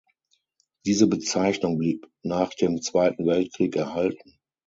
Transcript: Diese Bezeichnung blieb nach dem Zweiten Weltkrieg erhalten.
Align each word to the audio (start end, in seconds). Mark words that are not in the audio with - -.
Diese 0.87 1.05
Bezeichnung 1.05 1.77
blieb 1.77 2.07
nach 2.23 2.55
dem 2.55 2.81
Zweiten 2.81 3.27
Weltkrieg 3.27 3.75
erhalten. 3.75 4.39